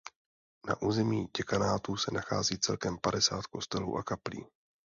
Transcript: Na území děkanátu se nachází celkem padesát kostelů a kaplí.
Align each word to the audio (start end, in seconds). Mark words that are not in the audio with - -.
Na 0.67 0.81
území 0.81 1.27
děkanátu 1.37 1.97
se 1.97 2.11
nachází 2.11 2.59
celkem 2.59 2.97
padesát 3.01 3.45
kostelů 3.47 3.97
a 3.97 4.03
kaplí. 4.03 4.45